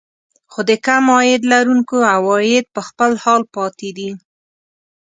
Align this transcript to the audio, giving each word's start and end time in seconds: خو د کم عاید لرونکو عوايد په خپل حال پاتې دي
خو 0.51 0.59
د 0.69 0.71
کم 0.85 1.03
عاید 1.15 1.41
لرونکو 1.53 1.97
عوايد 2.13 2.65
په 2.75 2.81
خپل 2.87 3.11
حال 3.23 3.41
پاتې 3.55 3.89
دي 3.97 4.09